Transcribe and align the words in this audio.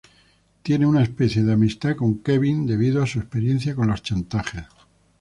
Tiene 0.63 0.87
una 0.87 1.03
especie 1.03 1.43
de 1.43 1.53
amistad 1.53 1.95
con 1.95 2.23
Kevin 2.23 2.65
debido 2.65 3.03
a 3.03 3.05
su 3.05 3.19
experiencia 3.19 3.75
con 3.75 3.89
los 3.89 4.01
chantajes. 4.01 4.63